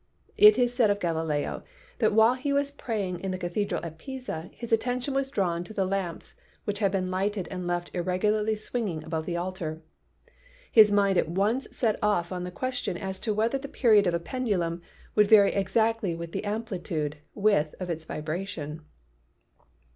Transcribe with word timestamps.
It 0.39 0.57
is 0.57 0.73
said 0.73 0.89
of 0.89 0.99
Galileo 0.99 1.63
that 1.99 2.11
while 2.11 2.33
he 2.33 2.51
was 2.51 2.71
praying 2.71 3.19
in 3.19 3.29
the 3.29 3.37
cathedral 3.37 3.85
at 3.85 3.99
Pisa 3.99 4.49
his 4.51 4.71
attention 4.71 5.13
was 5.13 5.29
drawn 5.29 5.63
to 5.65 5.75
the 5.75 5.85
lamps 5.85 6.33
which 6.63 6.79
had 6.79 6.91
been 6.91 7.11
lighted 7.11 7.47
and 7.51 7.67
left 7.67 7.91
irregularly 7.93 8.55
swinging 8.55 9.03
above 9.03 9.27
the 9.27 9.37
altar. 9.37 9.83
His 10.71 10.91
mind 10.91 11.19
at 11.19 11.29
once 11.29 11.67
set 11.69 11.99
off 12.01 12.31
on 12.31 12.45
the 12.45 12.49
question 12.49 12.97
as 12.97 13.19
to 13.19 13.31
whether 13.35 13.59
the 13.59 13.67
period 13.67 14.07
of 14.07 14.15
a 14.15 14.19
pendulum 14.19 14.81
would 15.13 15.27
vary 15.29 15.53
exactly 15.53 16.15
with 16.15 16.31
the 16.31 16.45
amplitude 16.45 17.17
(width) 17.35 17.75
of 17.79 17.91
its 17.91 18.03
vibration. 18.03 18.81